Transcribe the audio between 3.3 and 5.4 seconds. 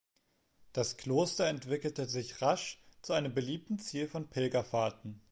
beliebten Ziel von Pilgerfahrten.